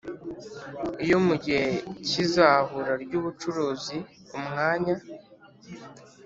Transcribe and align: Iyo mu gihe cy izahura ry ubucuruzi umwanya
Iyo 1.03 1.17
mu 1.25 1.35
gihe 1.43 1.65
cy 2.07 2.15
izahura 2.23 2.91
ry 3.03 3.13
ubucuruzi 3.19 3.97
umwanya 4.37 4.95